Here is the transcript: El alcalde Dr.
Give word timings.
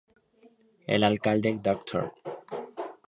El 0.87 1.03
alcalde 1.03 1.59
Dr. 1.61 2.11